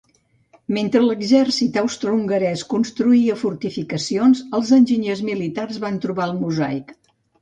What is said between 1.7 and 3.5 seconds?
austrohongarès construïa